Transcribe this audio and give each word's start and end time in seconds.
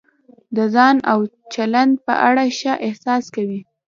د 0.55 0.57
ځان 0.73 0.95
او 1.11 1.19
چلند 1.53 1.93
په 2.05 2.13
اړه 2.27 2.43
ښه 2.57 2.73
احساس 2.87 3.23
کوئ. 3.35 3.59